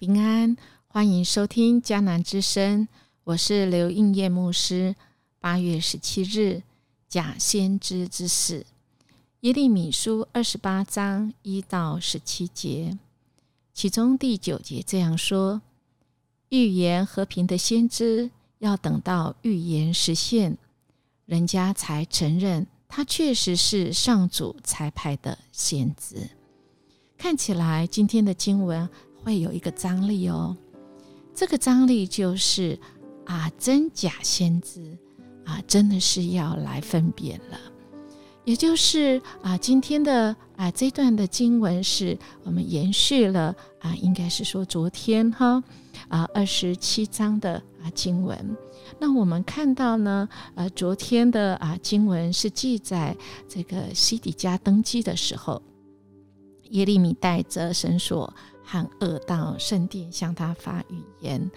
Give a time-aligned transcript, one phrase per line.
[0.00, 0.56] 平安，
[0.88, 2.88] 欢迎收听迦南之声，
[3.22, 4.96] 我是刘应业牧师。
[5.38, 6.62] 八月十七日，
[7.06, 8.64] 假先知之死，
[9.40, 12.96] 耶利米书二十八章一到十七节，
[13.74, 15.60] 其中第九节这样说：
[16.48, 18.30] 预言和平的先知，
[18.60, 20.56] 要等到预言实现，
[21.26, 26.30] 人家才承认他确实是上主才派的先知。
[27.18, 28.88] 看起来今天的经文。
[29.22, 30.56] 会有一个张力哦，
[31.34, 32.78] 这个张力就是
[33.24, 34.96] 啊，真假先知
[35.44, 37.58] 啊，真的是要来分辨了。
[38.44, 45.62] 也就是啊，今天的啊这段的经文是我们延续了啊，应该是说昨天哈
[46.08, 48.56] 啊二十七章的啊经文。
[48.98, 53.14] 那我们看到呢，呃，昨天的啊经文是记载
[53.46, 55.62] 这个西底家登基的时候，
[56.70, 58.32] 耶利米带着绳索。
[58.70, 61.50] 和恶到圣殿向他发语言，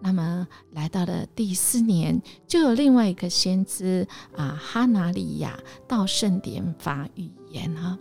[0.00, 7.98] 那么来到了第四年，就有另外一个先知啊哈拿利亚到圣殿发语言哈。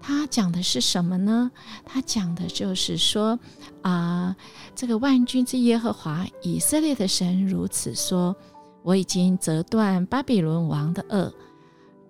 [0.00, 1.50] 他讲的是什么呢？
[1.84, 3.38] 他讲的就是说
[3.82, 4.34] 啊，
[4.74, 8.34] 这个万军之耶和华以色列的神如此说：
[8.82, 11.34] 我已经折断巴比伦王的恶，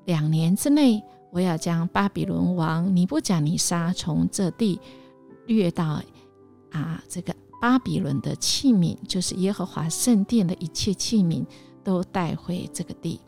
[0.04, 4.80] 两年之内，我要将巴比伦王尼布甲尼撒从这地。
[5.47, 6.02] 掠到
[6.70, 11.44] 啊，这个巴比伦的器皿，就是耶和华圣殿的一切器皿，
[11.83, 13.20] 都带回这个地。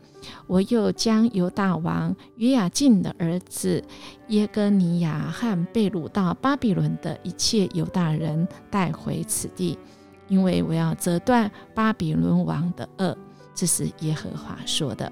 [0.46, 3.82] 我又将犹大王约雅敬的儿子
[4.28, 9.78] 耶哥尼亚和被掳到巴比伦的一切犹大人带回此地，
[10.26, 13.16] 因为我要折断巴比伦王的恶。
[13.54, 15.10] 这是耶和华说的。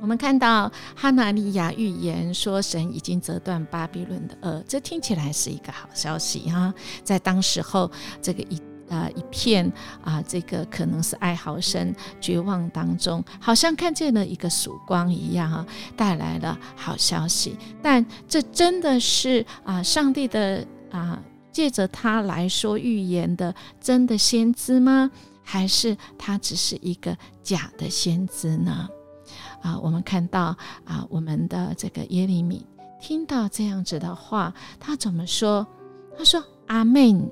[0.00, 6.72] 我们看到哈拿利亚预言说，神已经折断巴比伦的恶，这听起来是一个好消息哈。
[7.02, 7.90] 在当时候，
[8.22, 9.70] 这个一呃一片
[10.02, 15.66] 啊，这个可能是哀嚎声、绝望当中，好像看见了一个曙光一样哈，
[15.96, 17.58] 带来了好消息。
[17.82, 21.20] 但这真的是啊，上帝的啊，
[21.50, 25.10] 借着他来说预言的真的先知吗？
[25.42, 28.88] 还是他只是一个假的先知呢？
[29.62, 32.64] 啊，我们看到啊，我们的这个耶利米
[33.00, 35.66] 听到这样子的话，他怎么说？
[36.16, 37.30] 他说：“阿门，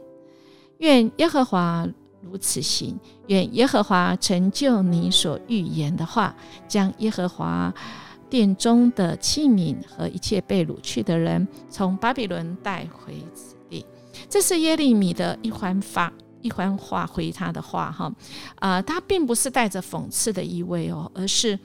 [0.78, 1.84] 愿耶和华
[2.20, 6.32] 如此行，愿耶和华成就你所预言的话，
[6.68, 7.74] 将耶和华
[8.30, 13.84] 殿中的器皿和一切被掳去的人从巴比伦带回此地。”
[14.30, 18.12] 这是耶利米的一番话，一番话回他的话哈。
[18.60, 21.58] 啊，他并不是带着讽刺的意味哦，而是。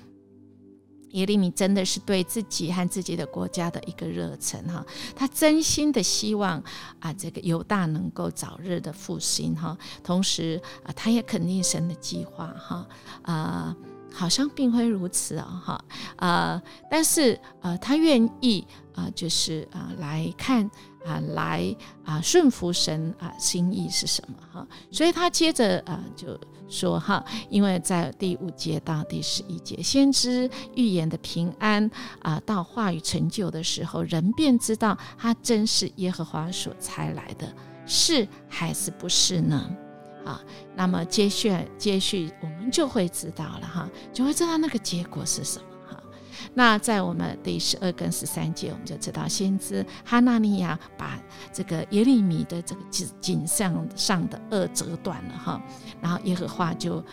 [1.11, 4.85] 耶利米真的是对自己和自己的国家的一个热忱哈，
[5.15, 6.63] 他真心的希望
[6.99, 12.87] 啊，这个犹大能够早日的复兴哈，同时啊，他也肯定神的计划哈，
[13.23, 13.75] 啊，
[14.13, 15.85] 好像并非如此啊哈，
[16.15, 20.69] 啊，但是呃，他愿意啊，就是啊来看。
[21.05, 24.67] 啊，来啊，顺服神啊，心意是什么哈？
[24.91, 26.39] 所以他接着啊就
[26.69, 31.89] 说哈，因为在第五节到第十一节，先知预言的平安
[32.21, 37.51] 啊，到话语成就的时候，人便知道他真是耶和华所差来的，
[37.85, 39.69] 是还是不是呢？
[40.23, 40.39] 啊，
[40.75, 45.65] 那么接续接续，我们就会知道了哈，就会知道那个结果是什么。
[46.53, 51.19] 那在我们第十二跟十三节，我们就知道先知哈纳尼亚把
[51.51, 55.61] 这个耶利米的这个颈颈上上的恶折断了哈，
[56.01, 57.03] 然后耶和华就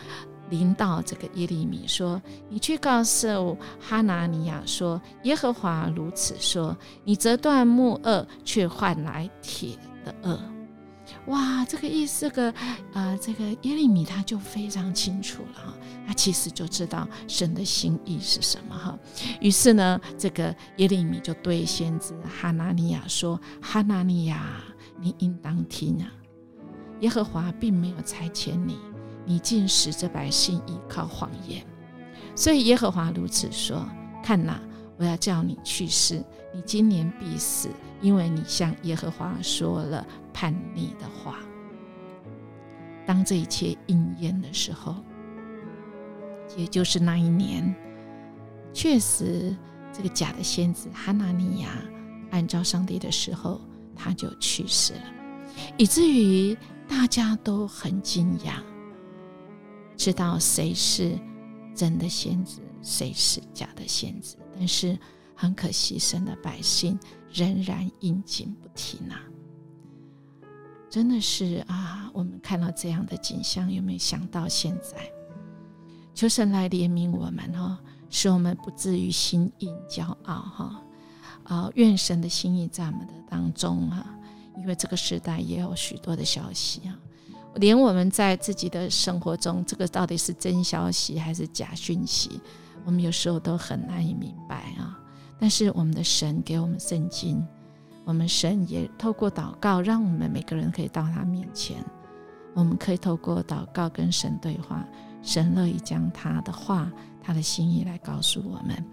[0.49, 10.37] 临到这个耶利米说：“你去告诉哈拿尼亚说，耶和华如此说：你折断木轭，却换来铁的轭。”
[11.27, 12.51] 哇，这个意思个
[12.93, 15.73] 啊，这个耶利米他就非常清楚了哈，
[16.07, 18.97] 他其实就知道神的心意是什么哈。
[19.39, 24.61] 于是呢，这个耶利米就对先知哈拿尼亚说：“哈拿尼亚，
[24.99, 26.07] 你应当听啊，
[27.01, 28.77] 耶和华并没有差遣你，
[29.25, 31.63] 你竟使这百姓依靠谎言。
[32.35, 33.87] 所以耶和华如此说：
[34.23, 34.59] 看哪，
[34.97, 36.23] 我要叫你去世，
[36.53, 37.69] 你今年必死。”
[38.01, 41.39] 因为你向耶和华说了叛逆的话，
[43.05, 44.95] 当这一切应验的时候，
[46.55, 47.75] 也就是那一年，
[48.73, 49.55] 确实
[49.91, 51.69] 这个假的先知哈拿尼亚
[52.31, 53.59] 按照上帝的时候，
[53.95, 55.03] 他就去世了，
[55.77, 56.57] 以至于
[56.87, 58.53] 大家都很惊讶，
[59.97, 61.17] 知道谁是
[61.75, 64.97] 真的先知，谁是假的先知，但是
[65.39, 66.99] 很可惜，神的百姓。
[67.31, 69.15] 仍然应景不停呐。
[70.89, 74.97] 真的是啊，我们看到这样的景象，有没有想到现在？
[76.15, 77.77] 求神来怜悯我们哈，
[78.09, 80.83] 使我们不至于心硬骄傲哈。
[81.43, 84.03] 啊，愿神的心意在我们的当中哈，
[84.57, 86.97] 因为这个时代也有许多的消息啊，
[87.57, 92.41] 连我们在自己的生活中，这个到底是真消息还是假讯息，
[92.85, 94.35] 我们有时候都很难以明。
[95.39, 97.41] 但是我们的神给我们圣经，
[98.03, 101.77] 我们神也透过祷告，让我们每个人可以到他面前，
[102.53, 104.85] 我们可以透过祷告跟神对话。
[105.21, 106.91] 神乐意将他的话、
[107.21, 108.85] 他的心意来告诉我们。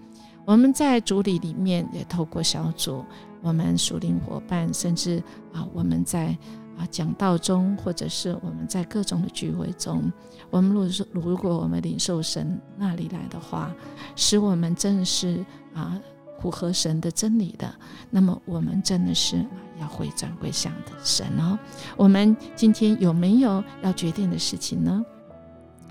[0.44, 3.04] 我们在主里里面也透过小组，
[3.42, 5.22] 我们属灵伙伴，甚至
[5.52, 6.36] 啊，我们在
[6.76, 10.12] 啊讲道中，或者是我们在各种的聚会中，
[10.50, 13.72] 我们如果如果我们领受神那里来的话，
[14.14, 15.44] 使我们正是
[15.74, 16.00] 啊
[16.46, 17.74] 符合神的真理的，
[18.08, 19.44] 那么我们真的是
[19.80, 21.58] 要回转归向的神哦。
[21.96, 25.04] 我们今天有没有要决定的事情呢？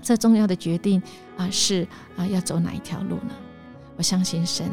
[0.00, 1.02] 这重要的决定
[1.36, 1.86] 啊，是
[2.16, 3.34] 啊，要走哪一条路呢？
[3.98, 4.66] 我相信神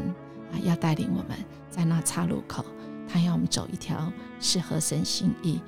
[0.54, 1.38] 啊，要带领我们
[1.70, 2.64] 在那岔路口，
[3.06, 4.10] 他要我们走一条
[4.40, 5.60] 适合神心意，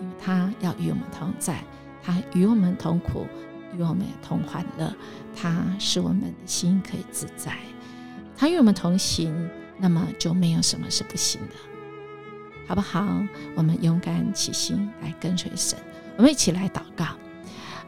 [0.00, 1.64] 因为他要与我们同在，
[2.00, 3.26] 他与我们同苦，
[3.76, 4.94] 与我们同欢乐，
[5.34, 7.56] 他使我们的心可以自在，
[8.36, 9.32] 他与我们同行，
[9.78, 11.54] 那么就没有什么是不行的，
[12.66, 13.22] 好不好？
[13.54, 15.78] 我们勇敢起心来跟随神，
[16.16, 17.06] 我们一起来祷告。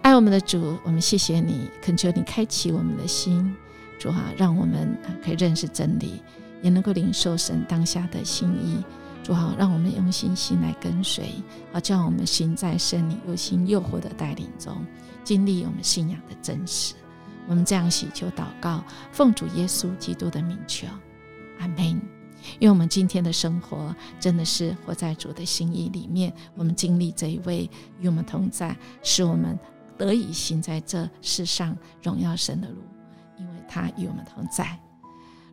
[0.02, 3.54] 爱我们的主，我们谢谢你，恳求你开启我们的心，
[3.98, 6.22] 主啊，让我们可以认识真理，
[6.62, 8.84] 也能够领受神当下的心意。
[9.24, 11.28] 主啊，让我们用信心来跟随，
[11.72, 14.86] 好叫我们行在圣灵又心又活的带领中，
[15.24, 16.94] 经历我们信仰的真实。
[17.48, 20.86] 我们这样祈求祷告，奉主耶稣基督的名求，
[21.58, 22.00] 阿门。
[22.60, 27.68] 因为我们今天的生活真的是活在主的心意里面，我们经历这一位
[28.00, 29.58] 与我们同在，使我们。
[29.98, 32.82] 得以行在这世上荣耀神的路，
[33.38, 34.78] 因为他与我们同在。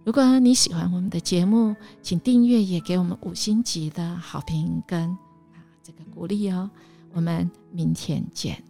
[0.04, 6.70] 如果你喜欢我们的节目，请订阅，也给我们五星级的好评跟啊这个鼓励哦。
[7.14, 8.62] 我们明天见。